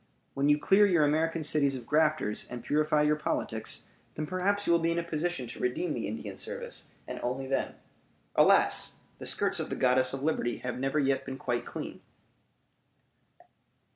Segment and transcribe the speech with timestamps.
[0.33, 3.83] When you clear your American cities of grafters, and purify your politics,
[4.15, 7.45] then perhaps you will be in a position to redeem the Indian service, and only
[7.45, 7.75] then.
[8.35, 8.95] Alas!
[9.19, 12.01] the skirts of the Goddess of Liberty have never yet been quite clean!